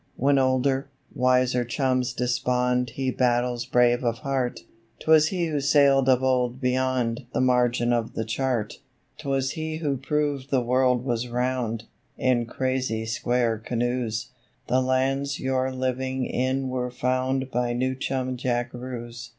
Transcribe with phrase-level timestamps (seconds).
[0.15, 4.61] When older, wiser chums despond He battles brave of heart
[4.99, 8.79] 'Twas he who sailed of old beyond The margin of the chart.
[9.19, 11.83] 'Twas he who proved the world was round
[12.17, 14.31] In crazy square canoes;
[14.65, 19.29] The lands you're living in were found By New Chum Jackaroos.